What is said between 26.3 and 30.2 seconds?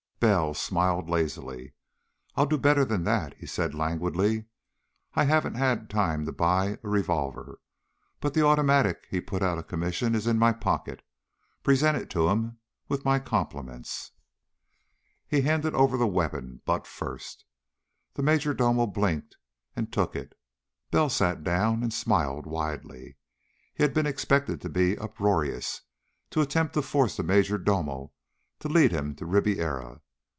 attempt to force the major domo to lead him to Ribiera.